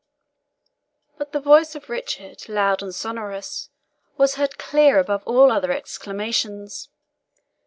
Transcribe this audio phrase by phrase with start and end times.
[1.19, 3.69] But the voice of Richard, loud and sonorous,
[4.17, 6.89] was heard clear above all other exclamations.